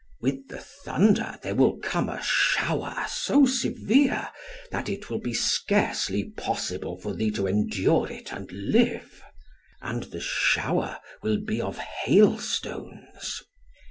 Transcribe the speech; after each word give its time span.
With 0.19 0.47
the 0.47 0.57
thunder 0.57 1.37
there 1.43 1.53
will 1.53 1.77
come 1.77 2.09
a 2.09 2.19
shower 2.23 3.05
so 3.07 3.45
severe, 3.45 4.29
that 4.71 4.89
it 4.89 5.11
will 5.11 5.19
be 5.19 5.35
scarcely 5.35 6.23
possible 6.23 6.97
for 6.99 7.13
thee 7.13 7.29
to 7.29 7.45
endure 7.45 8.11
it 8.11 8.33
and 8.33 8.51
live. 8.51 9.21
And 9.79 10.01
the 10.05 10.19
shower 10.19 10.97
will 11.21 11.37
be 11.37 11.61
of 11.61 11.77
hailstones. 11.77 13.43